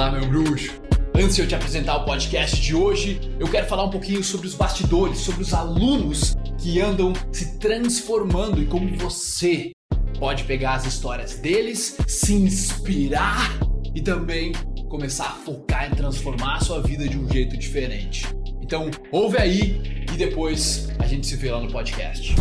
Fala, 0.00 0.18
meu 0.18 0.30
bruxo! 0.30 0.80
Antes 1.14 1.36
de 1.36 1.42
eu 1.42 1.46
te 1.46 1.54
apresentar 1.54 1.96
o 1.98 2.06
podcast 2.06 2.58
de 2.58 2.74
hoje, 2.74 3.20
eu 3.38 3.46
quero 3.46 3.66
falar 3.66 3.84
um 3.84 3.90
pouquinho 3.90 4.24
sobre 4.24 4.46
os 4.46 4.54
bastidores, 4.54 5.18
sobre 5.18 5.42
os 5.42 5.52
alunos 5.52 6.34
que 6.56 6.80
andam 6.80 7.12
se 7.30 7.58
transformando 7.58 8.62
e 8.62 8.64
como 8.64 8.96
você 8.96 9.72
pode 10.18 10.44
pegar 10.44 10.76
as 10.76 10.86
histórias 10.86 11.34
deles, 11.34 11.98
se 12.06 12.32
inspirar 12.32 13.58
e 13.94 14.00
também 14.00 14.52
começar 14.88 15.26
a 15.26 15.32
focar 15.32 15.92
em 15.92 15.94
transformar 15.94 16.56
a 16.56 16.60
sua 16.60 16.80
vida 16.80 17.06
de 17.06 17.18
um 17.18 17.28
jeito 17.30 17.54
diferente. 17.58 18.26
Então, 18.62 18.90
ouve 19.12 19.36
aí 19.36 19.82
e 20.10 20.16
depois 20.16 20.88
a 20.98 21.06
gente 21.06 21.26
se 21.26 21.36
vê 21.36 21.52
lá 21.52 21.60
no 21.60 21.70
podcast. 21.70 22.34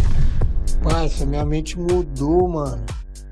Parça, 0.82 1.26
minha 1.26 1.44
mente 1.44 1.78
mudou, 1.78 2.48
mano. 2.48 2.86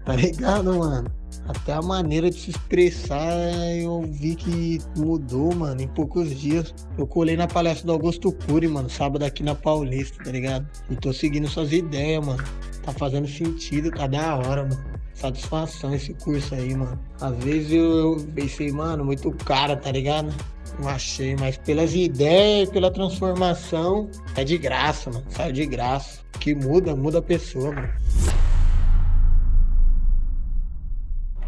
Tá 0.04 0.18
ligado, 0.18 0.78
mano? 0.78 1.17
Até 1.48 1.74
a 1.74 1.82
maneira 1.82 2.30
de 2.30 2.38
se 2.38 2.50
expressar 2.52 3.34
eu 3.76 4.02
vi 4.02 4.36
que 4.36 4.80
mudou, 4.98 5.56
mano, 5.56 5.82
em 5.82 5.88
poucos 5.88 6.38
dias. 6.38 6.74
Eu 6.98 7.08
colei 7.08 7.38
na 7.38 7.48
palestra 7.48 7.86
do 7.88 7.94
Augusto 7.94 8.32
Cury, 8.32 8.68
mano, 8.68 8.90
sábado 8.90 9.24
aqui 9.24 9.44
na 9.44 9.56
Paulista, 9.56 10.24
tá 10.24 10.32
ligado? 10.32 10.68
E 10.90 10.96
tô 10.96 11.14
seguindo 11.14 11.48
suas 11.48 11.72
ideias, 11.72 12.26
mano. 12.26 12.44
Tá 12.84 12.92
fazendo 12.92 13.28
sentido, 13.28 13.92
tá 13.92 14.08
da 14.08 14.36
hora, 14.36 14.64
mano. 14.64 14.98
Satisfação 15.14 15.96
esse 15.96 16.14
curso 16.14 16.54
aí, 16.54 16.76
mano. 16.76 17.00
Às 17.20 17.36
vezes 17.38 17.72
eu, 17.72 18.16
eu 18.20 18.28
pensei, 18.36 18.72
mano, 18.72 19.04
muito 19.04 19.32
caro, 19.32 19.76
tá 19.78 19.92
ligado? 19.92 20.34
Não 20.80 20.90
achei, 20.90 21.36
mas 21.38 21.58
pelas 21.58 21.96
ideias, 21.96 22.70
pela 22.70 22.92
transformação, 22.92 24.10
é 24.36 24.44
de 24.44 24.58
graça, 24.58 25.10
mano. 25.10 25.26
Saiu 25.30 25.54
de 25.54 25.66
graça. 25.66 26.20
Que 26.40 26.54
muda, 26.54 26.96
muda 26.96 27.18
a 27.18 27.22
pessoa, 27.22 27.72
mano. 27.72 27.90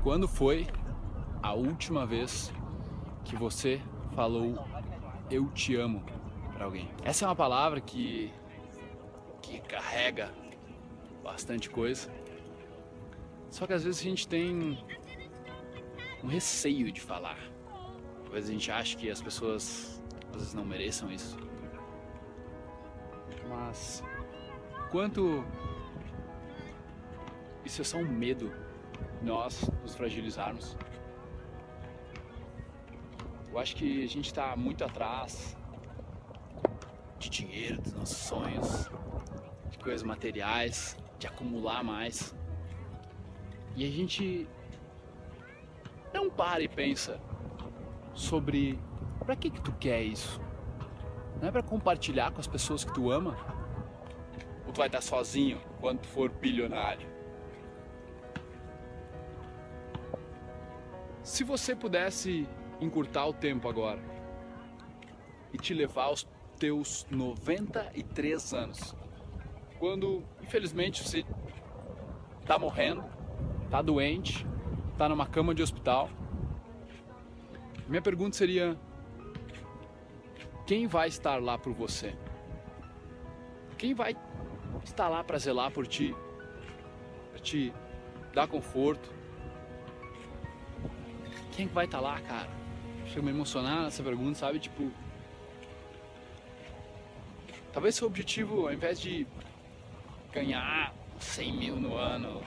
Quando 0.02 0.30
foi 0.30 0.66
a 1.44 1.54
última 1.54 2.06
vez 2.06 2.54
que 3.26 3.36
você 3.36 3.82
falou 4.16 4.56
eu 5.30 5.48
te 5.52 5.76
amo 5.76 6.02
para 6.54 6.66
alguém? 6.66 6.90
Essa 7.04 7.26
é 7.26 7.28
uma 7.28 7.36
palavra 7.36 7.82
que 7.82 8.32
que 9.42 9.60
carrega 9.60 10.32
bastante 11.22 11.70
coisa. 11.70 12.10
Só 13.50 13.68
que 13.68 13.74
às 13.74 13.84
vezes 13.84 14.00
a 14.00 14.04
gente 14.04 14.26
tem 14.26 14.82
um 16.24 16.28
receio 16.28 16.92
de 16.94 17.02
falar. 17.02 17.38
Talvez 18.24 18.48
a 18.48 18.52
gente 18.54 18.72
ache 18.72 18.96
que 18.96 19.10
as 19.10 19.22
pessoas 19.22 20.02
às 20.30 20.38
vezes 20.38 20.54
não 20.54 20.64
mereçam 20.64 21.12
isso. 21.12 21.38
Mas 23.50 24.02
quanto 24.92 25.44
isso 27.66 27.82
é 27.82 27.84
só 27.84 27.98
um 27.98 28.08
medo 28.08 28.50
nós 29.22 29.70
nos 29.82 29.96
fragilizarmos. 29.96 30.78
Eu 33.52 33.58
acho 33.58 33.76
que 33.76 34.04
a 34.04 34.08
gente 34.08 34.28
está 34.28 34.56
muito 34.56 34.84
atrás 34.84 35.58
de 37.18 37.30
dinheiro, 37.30 37.82
dos 37.82 37.94
nossos 37.94 38.18
sonhos, 38.18 38.90
de 39.70 39.78
coisas 39.80 40.04
materiais, 40.04 40.98
de 41.18 41.28
acumular 41.28 41.84
mais. 41.84 42.36
E 43.76 43.86
a 43.86 43.90
gente 43.90 44.48
não 46.14 46.30
para 46.30 46.62
e 46.62 46.68
pensa 46.68 47.20
sobre 48.14 48.80
para 49.26 49.36
que 49.36 49.50
que 49.50 49.62
tu 49.62 49.72
quer 49.74 50.02
isso? 50.02 50.40
Não 51.42 51.48
é 51.48 51.52
para 51.52 51.64
compartilhar 51.64 52.32
com 52.32 52.40
as 52.40 52.48
pessoas 52.48 52.84
que 52.84 52.94
tu 52.94 53.12
ama? 53.12 53.38
Ou 54.66 54.74
tu 54.74 54.78
vai 54.78 54.88
estar 54.88 55.02
sozinho 55.02 55.60
quando 55.80 56.00
tu 56.00 56.08
for 56.08 56.30
bilionário? 56.30 57.08
Se 61.30 61.44
você 61.44 61.76
pudesse 61.76 62.48
encurtar 62.82 63.28
o 63.28 63.34
tempo 63.34 63.70
agora 63.70 64.02
e 65.54 65.60
te 65.60 65.76
levar 65.76 66.06
aos 66.06 66.28
teus 66.58 67.06
93 67.12 68.52
anos, 68.56 68.96
quando 69.78 70.24
infelizmente 70.42 71.08
você 71.08 71.24
está 72.42 72.58
morrendo, 72.58 73.06
está 73.64 73.80
doente, 73.80 74.44
está 74.92 75.08
numa 75.08 75.28
cama 75.28 75.54
de 75.54 75.62
hospital, 75.62 76.10
minha 77.88 78.02
pergunta 78.02 78.36
seria: 78.36 78.76
quem 80.66 80.88
vai 80.88 81.10
estar 81.10 81.40
lá 81.40 81.60
por 81.60 81.74
você? 81.74 82.18
Quem 83.78 83.94
vai 83.94 84.18
estar 84.84 85.08
lá 85.08 85.24
para 85.24 85.38
zelar 85.38 85.70
por 85.70 85.86
ti, 85.86 86.16
para 87.32 87.40
te 87.40 87.72
dar 88.34 88.48
conforto? 88.48 89.19
Quem 91.60 91.68
vai 91.68 91.84
estar 91.84 92.00
lá, 92.00 92.18
cara? 92.22 92.48
Chego 93.08 93.20
a 93.20 93.24
me 93.24 93.32
emocionar 93.32 93.84
nessa 93.84 94.02
pergunta, 94.02 94.36
sabe? 94.36 94.60
Tipo, 94.60 94.90
talvez 97.74 97.96
seu 97.96 98.08
objetivo, 98.08 98.68
ao 98.68 98.72
invés 98.72 98.98
de 98.98 99.28
ganhar 100.32 100.94
100 101.20 101.58
mil 101.58 101.76
no 101.76 101.98
ano, 101.98 102.42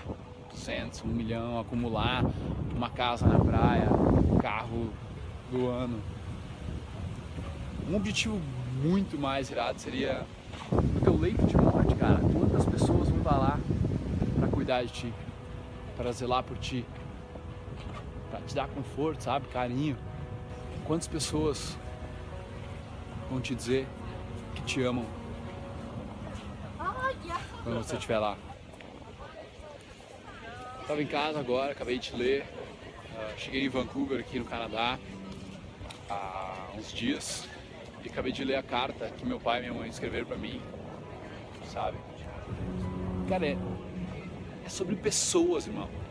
200, 0.52 1.02
1 1.02 1.08
milhão, 1.08 1.60
acumular 1.60 2.24
uma 2.74 2.88
casa 2.88 3.26
na 3.26 3.38
praia, 3.38 3.90
um 3.92 4.38
carro 4.38 4.90
do 5.50 5.68
ano. 5.68 6.02
Um 7.86 7.96
objetivo 7.96 8.40
muito 8.82 9.18
mais 9.18 9.50
irado 9.50 9.78
seria 9.78 10.24
o 10.72 11.04
teu 11.04 11.18
leito 11.18 11.44
de 11.44 11.54
morte, 11.58 11.94
cara. 11.96 12.18
Quantas 12.18 12.64
pessoas 12.64 13.10
vão 13.10 13.18
estar 13.18 13.36
lá 13.36 13.60
para 14.38 14.48
cuidar 14.48 14.82
de 14.84 14.90
ti, 14.90 15.14
para 15.98 16.12
zelar 16.12 16.42
por 16.42 16.56
ti, 16.56 16.82
para 18.32 18.40
te 18.40 18.54
dar 18.54 18.66
conforto, 18.68 19.22
sabe, 19.22 19.46
carinho. 19.48 19.96
Quantas 20.86 21.06
pessoas 21.06 21.76
vão 23.30 23.40
te 23.42 23.54
dizer 23.54 23.86
que 24.54 24.62
te 24.62 24.82
amam 24.82 25.04
quando 27.62 27.76
você 27.76 27.94
estiver 27.94 28.18
lá? 28.18 28.36
Estava 30.80 31.02
em 31.02 31.06
casa 31.06 31.38
agora, 31.38 31.72
acabei 31.72 31.98
de 31.98 32.16
ler. 32.16 32.42
Uh, 32.42 33.38
cheguei 33.38 33.66
em 33.66 33.68
Vancouver, 33.68 34.18
aqui 34.18 34.38
no 34.38 34.46
Canadá, 34.46 34.98
há 36.08 36.70
uns 36.74 36.90
dias. 36.90 37.46
E 38.02 38.08
acabei 38.08 38.32
de 38.32 38.44
ler 38.44 38.56
a 38.56 38.62
carta 38.62 39.10
que 39.10 39.24
meu 39.24 39.38
pai 39.38 39.58
e 39.58 39.62
minha 39.62 39.74
mãe 39.74 39.88
escreveram 39.88 40.26
para 40.26 40.36
mim, 40.36 40.60
sabe? 41.66 41.98
Cara, 43.28 43.46
é, 43.46 43.56
é 44.64 44.68
sobre 44.68 44.96
pessoas, 44.96 45.66
irmão. 45.66 46.01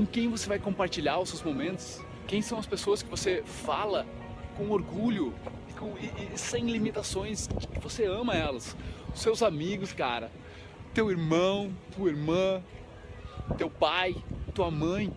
Com 0.00 0.06
quem 0.06 0.30
você 0.30 0.48
vai 0.48 0.58
compartilhar 0.58 1.18
os 1.18 1.28
seus 1.28 1.42
momentos? 1.42 2.00
Quem 2.26 2.40
são 2.40 2.58
as 2.58 2.64
pessoas 2.64 3.02
que 3.02 3.10
você 3.10 3.42
fala 3.44 4.06
com 4.56 4.70
orgulho 4.70 5.34
e, 5.68 5.74
com, 5.74 5.94
e, 5.98 6.34
e 6.34 6.38
sem 6.38 6.70
limitações, 6.70 7.46
que 7.46 7.78
você 7.78 8.06
ama 8.06 8.34
elas? 8.34 8.74
Os 9.14 9.20
seus 9.20 9.42
amigos, 9.42 9.92
cara 9.92 10.30
teu 10.94 11.10
irmão, 11.10 11.70
tua 11.94 12.08
irmã, 12.08 12.62
teu 13.58 13.68
pai, 13.68 14.16
tua 14.54 14.70
mãe. 14.70 15.12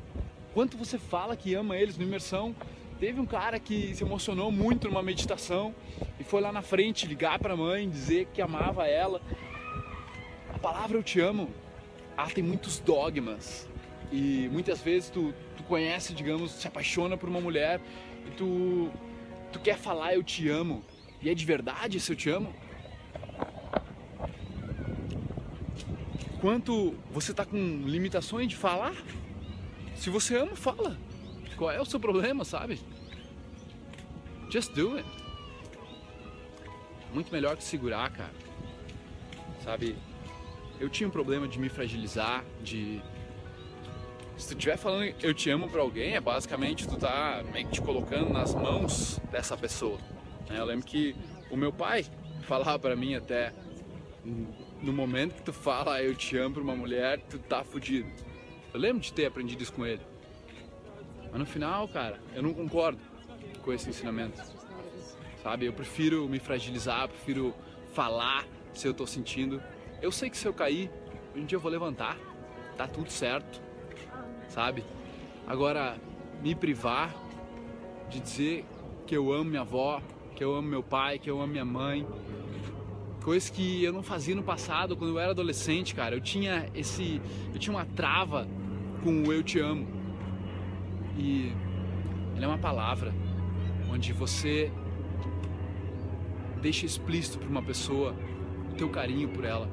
Quanto 0.53 0.75
você 0.75 0.97
fala 0.97 1.38
que 1.38 1.55
ama 1.55 1.77
eles 1.77 1.97
no 1.97 2.03
imersão? 2.03 2.53
Teve 3.00 3.21
um 3.21 3.25
cara 3.25 3.61
que 3.61 3.95
se 3.95 4.03
emocionou 4.03 4.51
muito 4.51 4.89
numa 4.89 5.01
meditação 5.01 5.73
e 6.19 6.25
foi 6.25 6.41
lá 6.41 6.51
na 6.51 6.61
frente 6.61 7.07
ligar 7.07 7.39
para 7.39 7.53
a 7.53 7.57
mãe, 7.57 7.89
dizer 7.89 8.27
que 8.33 8.41
amava 8.41 8.85
ela. 8.85 9.21
A 10.53 10.59
palavra 10.59 10.97
eu 10.97 11.03
te 11.03 11.21
amo, 11.21 11.50
ela 12.17 12.29
tem 12.29 12.44
muitos 12.44 12.79
dogmas. 12.79 13.71
E 14.13 14.47
muitas 14.51 14.79
vezes 14.79 15.09
tu, 15.09 15.34
tu 15.57 15.63
conhece, 15.63 16.13
digamos, 16.13 16.51
se 16.51 16.68
apaixona 16.68 17.18
por 17.18 17.28
uma 17.28 17.41
mulher 17.41 17.81
e 18.28 18.29
tu, 18.38 18.91
tu 19.51 19.59
quer 19.59 19.75
falar 19.75 20.13
eu 20.13 20.22
te 20.22 20.47
amo. 20.47 20.85
E 21.19 21.31
é 21.31 21.34
de 21.34 21.44
verdade 21.44 21.97
esse 21.97 22.12
eu 22.12 22.16
te 22.16 22.29
amo? 22.29 22.53
Quanto 26.40 26.94
você 27.12 27.31
está 27.31 27.44
com 27.44 27.57
limitações 27.57 28.47
de 28.47 28.56
falar, 28.56 28.94
se 29.95 30.12
você 30.12 30.38
ama, 30.38 30.56
fala. 30.56 30.95
Qual 31.57 31.71
é 31.71 31.81
o 31.81 31.86
seu 31.86 32.00
problema, 32.00 32.45
sabe? 32.45 32.80
Just 34.51 34.74
do 34.74 34.98
it. 34.98 35.09
Muito 37.12 37.31
melhor 37.31 37.57
que 37.57 37.63
segurar, 37.63 38.12
cara. 38.12 38.33
Sabe? 39.63 39.95
Eu 40.80 40.88
tinha 40.88 41.07
um 41.07 41.12
problema 41.12 41.48
de 41.48 41.57
me 41.57 41.68
fragilizar, 41.69 42.44
de 42.62 43.01
se 44.38 44.47
tu 44.47 44.53
estiver 44.53 44.77
falando 44.77 45.13
eu 45.21 45.33
te 45.33 45.50
amo 45.50 45.69
para 45.69 45.81
alguém, 45.81 46.15
é 46.15 46.21
basicamente 46.21 46.88
tu 46.88 46.97
tá 46.97 47.44
meio 47.51 47.68
que 47.68 47.74
te 47.74 47.81
colocando 47.81 48.31
nas 48.31 48.53
mãos 48.53 49.19
dessa 49.31 49.56
pessoa. 49.56 50.00
Né? 50.50 50.59
Eu 50.59 50.65
lembro 50.65 50.85
que 50.85 51.15
o 51.50 51.57
meu 51.57 51.71
pai 51.71 52.06
falava 52.44 52.77
para 52.80 52.95
mim 52.95 53.15
até 53.15 53.53
no 54.81 54.94
momento 54.94 55.35
que 55.35 55.41
tu 55.41 55.53
fala 55.53 56.01
eu 56.01 56.15
te 56.15 56.38
amo 56.38 56.56
pra 56.56 56.63
uma 56.63 56.75
mulher, 56.75 57.19
tu 57.30 57.38
tá 57.39 57.63
fudido. 57.63 58.09
Eu 58.74 58.80
lembro 58.80 59.01
de 59.01 59.13
ter 59.13 59.25
aprendido 59.25 59.62
isso 59.62 59.74
com 59.74 59.85
ele. 59.85 60.01
Mas 61.31 61.39
no 61.39 61.45
final, 61.45 61.88
cara, 61.88 62.19
eu 62.33 62.41
não 62.41 62.53
concordo 62.53 63.00
com 63.62 63.71
esse 63.71 63.89
ensinamento. 63.89 64.41
Sabe? 65.41 65.65
Eu 65.65 65.74
prefiro 65.74 66.27
me 66.27 66.39
fragilizar, 66.39 67.07
prefiro 67.07 67.53
falar 67.94 68.45
se 68.74 68.88
eu 68.88 68.94
tô 68.94 69.06
sentindo. 69.06 69.62
Eu 70.01 70.12
sei 70.12 70.30
que 70.30 70.38
se 70.38 70.45
eu 70.45 70.53
cair, 70.53 70.89
um 71.35 71.45
dia 71.45 71.56
eu 71.56 71.59
vou 71.59 71.71
levantar. 71.71 72.18
Tá 72.77 72.88
tudo 72.88 73.12
certo. 73.12 73.62
Sabe? 74.53 74.85
Agora, 75.47 75.97
me 76.44 76.53
privar 76.53 77.11
de 78.07 78.19
dizer 78.19 78.65
que 79.07 79.17
eu 79.17 79.33
amo 79.33 79.50
minha 79.50 79.61
avó, 79.61 80.00
que 80.35 80.44
eu 80.44 80.53
amo 80.53 80.67
meu 80.67 80.83
pai, 80.83 81.17
que 81.17 81.27
eu 81.27 81.41
amo 81.41 81.51
minha 81.51 81.65
mãe. 81.65 82.05
Coisa 83.23 83.51
que 83.51 83.83
eu 83.83 83.91
não 83.91 84.03
fazia 84.03 84.35
no 84.35 84.44
passado, 84.44 84.95
quando 84.95 85.09
eu 85.09 85.19
era 85.19 85.31
adolescente, 85.31 85.95
cara. 85.95 86.15
Eu 86.15 86.21
tinha 86.21 86.69
esse. 86.75 87.19
Eu 87.51 87.57
tinha 87.57 87.75
uma 87.75 87.83
trava 87.83 88.47
com 89.03 89.23
o 89.23 89.33
eu 89.33 89.41
te 89.41 89.57
amo. 89.59 89.88
E 91.17 91.51
ele 92.35 92.45
é 92.45 92.47
uma 92.47 92.59
palavra 92.59 93.11
onde 93.91 94.13
você 94.13 94.71
deixa 96.61 96.85
explícito 96.85 97.39
para 97.39 97.49
uma 97.49 97.63
pessoa 97.63 98.15
o 98.71 98.75
teu 98.75 98.89
carinho 98.89 99.29
por 99.29 99.45
ela, 99.45 99.67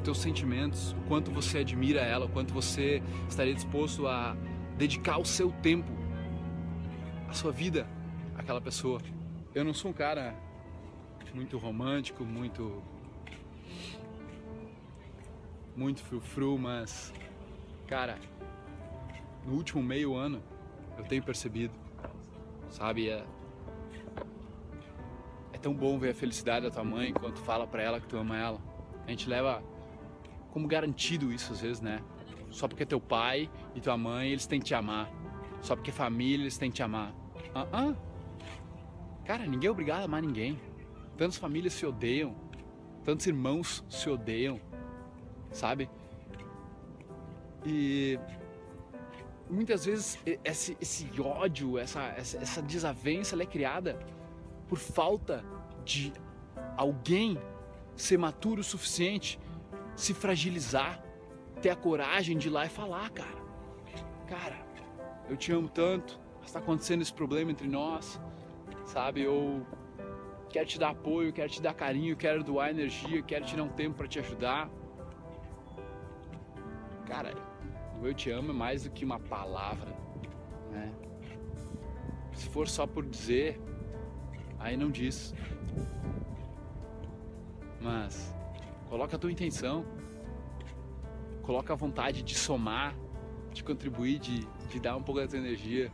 teus 0.00 0.18
sentimentos, 0.18 0.92
o 0.92 1.00
quanto 1.08 1.30
você 1.30 1.58
admira 1.58 2.00
ela, 2.00 2.26
o 2.26 2.28
quanto 2.28 2.52
você 2.52 3.02
estaria 3.28 3.54
disposto 3.54 4.06
a 4.06 4.36
dedicar 4.76 5.18
o 5.18 5.24
seu 5.24 5.52
tempo, 5.62 5.90
a 7.28 7.32
sua 7.32 7.52
vida 7.52 7.86
àquela 8.34 8.60
pessoa. 8.60 9.00
Eu 9.54 9.64
não 9.64 9.74
sou 9.74 9.90
um 9.90 9.94
cara 9.94 10.34
muito 11.34 11.58
romântico, 11.58 12.24
muito 12.24 12.82
muito 15.76 16.02
frufru, 16.02 16.58
mas 16.58 17.12
cara, 17.86 18.18
no 19.46 19.54
último 19.54 19.82
meio 19.82 20.14
ano 20.14 20.42
eu 20.98 21.04
tenho 21.04 21.22
percebido, 21.22 21.72
sabe, 22.68 23.08
é, 23.08 23.24
é 25.52 25.58
tão 25.58 25.72
bom 25.72 25.98
ver 25.98 26.10
a 26.10 26.14
felicidade 26.14 26.66
da 26.66 26.70
tua 26.70 26.84
mãe 26.84 27.10
enquanto 27.10 27.38
fala 27.38 27.66
para 27.66 27.82
ela 27.82 28.00
que 28.00 28.06
tu 28.06 28.16
ama 28.16 28.36
ela. 28.36 28.60
A 29.06 29.10
gente 29.10 29.28
leva 29.28 29.62
como 30.52 30.66
garantido 30.66 31.32
isso 31.32 31.52
às 31.52 31.60
vezes, 31.60 31.80
né? 31.80 32.02
Só 32.50 32.66
porque 32.66 32.82
é 32.82 32.86
teu 32.86 33.00
pai 33.00 33.48
e 33.74 33.80
tua 33.80 33.96
mãe, 33.96 34.30
eles 34.30 34.46
têm 34.46 34.58
que 34.58 34.66
te 34.66 34.74
amar. 34.74 35.10
Só 35.60 35.76
porque 35.76 35.90
é 35.90 35.92
família, 35.92 36.42
eles 36.42 36.58
têm 36.58 36.70
que 36.70 36.76
te 36.76 36.82
amar. 36.82 37.14
Ah, 37.54 37.64
uh 37.64 37.92
-uh. 37.92 37.96
Cara, 39.24 39.46
ninguém 39.46 39.68
é 39.68 39.70
obrigado 39.70 40.00
a 40.00 40.04
amar 40.04 40.22
ninguém. 40.22 40.58
Tantas 41.16 41.36
famílias 41.36 41.74
se 41.74 41.86
odeiam, 41.86 42.34
tantos 43.04 43.26
irmãos 43.26 43.84
se 43.88 44.08
odeiam, 44.08 44.60
sabe? 45.52 45.88
E 47.64 48.18
muitas 49.48 49.84
vezes 49.84 50.18
esse, 50.44 50.76
esse 50.80 51.08
ódio, 51.20 51.78
essa, 51.78 52.02
essa, 52.16 52.38
essa 52.38 52.62
desavença, 52.62 53.40
é 53.40 53.46
criada 53.46 53.98
por 54.68 54.78
falta 54.78 55.44
de 55.84 56.12
alguém 56.76 57.38
ser 57.96 58.16
maturo 58.16 58.60
o 58.60 58.64
suficiente, 58.64 59.38
se 60.00 60.14
fragilizar, 60.14 61.02
ter 61.60 61.70
a 61.70 61.76
coragem 61.76 62.36
de 62.38 62.48
ir 62.48 62.50
lá 62.50 62.66
e 62.66 62.68
falar, 62.68 63.10
cara. 63.10 63.40
Cara, 64.26 64.56
eu 65.28 65.36
te 65.36 65.52
amo 65.52 65.68
tanto, 65.68 66.18
está 66.44 66.58
acontecendo 66.58 67.02
esse 67.02 67.12
problema 67.12 67.50
entre 67.50 67.68
nós, 67.68 68.20
sabe? 68.86 69.22
Eu 69.22 69.66
quero 70.48 70.66
te 70.66 70.78
dar 70.78 70.90
apoio, 70.90 71.32
quero 71.32 71.50
te 71.50 71.60
dar 71.60 71.74
carinho, 71.74 72.16
quero 72.16 72.42
doar 72.42 72.70
energia, 72.70 73.22
quero 73.22 73.44
te 73.44 73.56
dar 73.56 73.62
um 73.62 73.68
tempo 73.68 73.96
para 73.96 74.08
te 74.08 74.18
ajudar. 74.18 74.70
Cara, 77.06 77.34
o 78.00 78.06
eu 78.06 78.14
te 78.14 78.30
amo 78.30 78.50
é 78.50 78.54
mais 78.54 78.84
do 78.84 78.90
que 78.90 79.04
uma 79.04 79.18
palavra, 79.18 79.94
né? 80.70 80.92
Se 82.32 82.48
for 82.48 82.68
só 82.68 82.86
por 82.86 83.04
dizer, 83.04 83.60
aí 84.58 84.76
não 84.76 84.90
diz. 84.90 85.34
Mas 87.80 88.34
coloca 88.90 89.14
a 89.14 89.18
tua 89.18 89.30
intenção, 89.30 89.86
coloca 91.42 91.72
a 91.72 91.76
vontade 91.76 92.22
de 92.22 92.34
somar, 92.34 92.94
de 93.52 93.62
contribuir, 93.62 94.18
de, 94.18 94.46
de 94.68 94.80
dar 94.80 94.96
um 94.96 95.02
pouco 95.02 95.20
da 95.20 95.28
tua 95.28 95.38
energia 95.38 95.90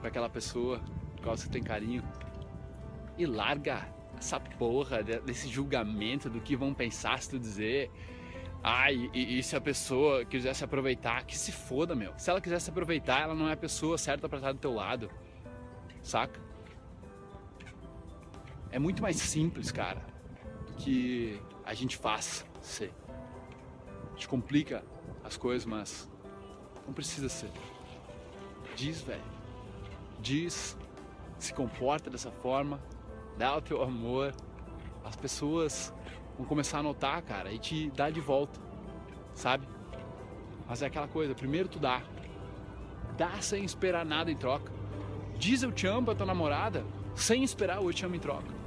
para 0.00 0.08
aquela 0.08 0.28
pessoa 0.28 0.80
por 1.14 1.22
qual 1.22 1.36
você 1.36 1.48
tem 1.48 1.62
carinho. 1.62 2.02
E 3.16 3.24
larga 3.24 3.88
essa 4.18 4.40
porra 4.40 5.02
desse 5.02 5.48
julgamento 5.48 6.28
do 6.28 6.40
que 6.40 6.56
vão 6.56 6.74
pensar 6.74 7.18
se 7.20 7.30
tu 7.30 7.38
dizer 7.38 7.90
ah, 8.62 8.90
e, 8.90 9.38
e, 9.38 9.42
se 9.44 9.54
a 9.54 9.60
pessoa 9.60 10.24
quiser 10.24 10.52
se 10.52 10.64
aproveitar, 10.64 11.24
que 11.24 11.38
se 11.38 11.52
foda, 11.52 11.94
meu. 11.94 12.12
Se 12.18 12.30
ela 12.30 12.40
quiser 12.40 12.60
se 12.60 12.68
aproveitar, 12.68 13.20
ela 13.20 13.34
não 13.34 13.48
é 13.48 13.52
a 13.52 13.56
pessoa 13.56 13.96
certa 13.96 14.28
para 14.28 14.38
estar 14.38 14.52
do 14.52 14.58
teu 14.58 14.74
lado. 14.74 15.08
Saca? 16.02 16.40
É 18.72 18.78
muito 18.78 19.00
mais 19.00 19.16
simples, 19.16 19.70
cara, 19.70 20.04
do 20.66 20.72
que 20.74 21.40
a 21.66 21.74
gente 21.74 21.96
faz 21.96 22.46
ser. 22.62 22.92
A 24.06 24.14
gente 24.14 24.28
complica 24.28 24.84
as 25.24 25.36
coisas, 25.36 25.66
mas 25.66 26.08
não 26.86 26.94
precisa 26.94 27.28
ser. 27.28 27.50
Diz, 28.76 29.02
velho. 29.02 29.20
Diz, 30.20 30.78
se 31.38 31.52
comporta 31.52 32.08
dessa 32.08 32.30
forma, 32.30 32.80
dá 33.36 33.56
o 33.56 33.60
teu 33.60 33.82
amor. 33.82 34.32
As 35.04 35.16
pessoas 35.16 35.92
vão 36.38 36.46
começar 36.46 36.78
a 36.78 36.82
notar, 36.82 37.20
cara, 37.22 37.52
e 37.52 37.58
te 37.58 37.90
dar 37.90 38.10
de 38.10 38.20
volta, 38.20 38.58
sabe? 39.34 39.68
Mas 40.68 40.82
é 40.82 40.86
aquela 40.86 41.08
coisa, 41.08 41.34
primeiro 41.34 41.68
tu 41.68 41.78
dá. 41.78 42.02
Dá 43.16 43.40
sem 43.40 43.64
esperar 43.64 44.04
nada 44.04 44.30
em 44.30 44.36
troca. 44.36 44.72
Diz 45.36 45.62
eu 45.62 45.72
te 45.72 45.86
amo 45.86 46.06
pra 46.06 46.14
tua 46.14 46.26
namorada 46.26 46.84
sem 47.14 47.42
esperar 47.42 47.80
o 47.80 47.90
eu 47.90 47.94
te 47.94 48.04
amo 48.04 48.14
em 48.14 48.20
troca. 48.20 48.65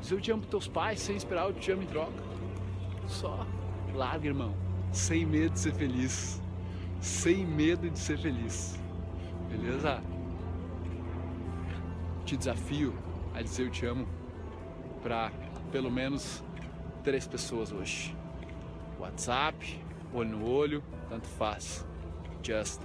Diz 0.00 0.10
eu 0.10 0.20
te 0.20 0.32
amo 0.32 0.42
pros 0.42 0.50
teus 0.50 0.68
pais 0.68 1.00
sem 1.00 1.16
esperar 1.16 1.46
eu 1.46 1.52
te 1.52 1.70
amo 1.70 1.82
em 1.82 1.86
troca. 1.86 2.12
Só 3.06 3.46
larga, 3.94 4.26
irmão. 4.26 4.54
Sem 4.92 5.26
medo 5.26 5.52
de 5.52 5.60
ser 5.60 5.74
feliz. 5.74 6.40
Sem 7.00 7.46
medo 7.46 7.88
de 7.88 7.98
ser 7.98 8.18
feliz. 8.18 8.78
Beleza? 9.50 10.02
Te 12.24 12.36
desafio 12.36 12.94
a 13.34 13.42
dizer 13.42 13.66
eu 13.66 13.70
te 13.70 13.86
amo 13.86 14.06
para 15.02 15.30
pelo 15.70 15.90
menos 15.90 16.42
três 17.02 17.26
pessoas 17.26 17.72
hoje. 17.72 18.16
WhatsApp, 18.98 19.82
olho 20.12 20.30
no 20.30 20.48
olho, 20.48 20.82
tanto 21.08 21.26
faz. 21.26 21.84
Just 22.42 22.80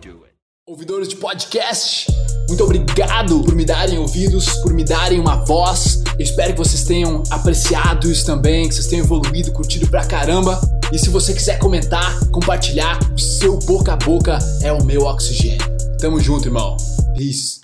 do 0.00 0.24
it. 0.24 0.32
Ouvidores 0.66 1.08
de 1.08 1.16
podcast, 1.16 2.06
muito 2.48 2.62
obrigado 2.62 3.42
por 3.42 3.54
me 3.54 3.64
darem 3.64 3.98
ouvidos, 3.98 4.48
por 4.62 4.72
me 4.72 4.84
darem 4.84 5.18
uma 5.18 5.44
voz. 5.44 6.01
Eu 6.18 6.24
espero 6.24 6.52
que 6.52 6.58
vocês 6.58 6.84
tenham 6.84 7.22
apreciado 7.30 8.10
isso 8.10 8.26
também, 8.26 8.68
que 8.68 8.74
vocês 8.74 8.86
tenham 8.86 9.04
evoluído, 9.04 9.50
curtido 9.52 9.86
pra 9.88 10.04
caramba. 10.04 10.60
E 10.92 10.98
se 10.98 11.08
você 11.08 11.32
quiser 11.32 11.58
comentar, 11.58 12.20
compartilhar, 12.28 12.98
o 13.14 13.18
seu 13.18 13.58
boca 13.60 13.94
a 13.94 13.96
boca 13.96 14.38
é 14.60 14.72
o 14.72 14.84
meu 14.84 15.02
oxigênio. 15.02 15.66
Tamo 15.98 16.20
junto, 16.20 16.48
irmão. 16.48 16.76
Peace. 17.16 17.61